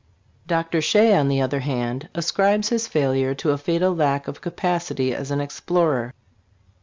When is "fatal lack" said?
3.59-4.27